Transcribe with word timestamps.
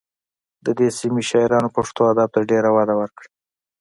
د 0.65 0.67
دې 0.77 0.87
سیمې 0.99 1.23
شاعرانو 1.29 1.73
پښتو 1.77 2.01
ادب 2.11 2.29
ته 2.35 2.39
ډېره 2.51 2.69
وده 2.75 2.93
ورکړه 2.97 3.27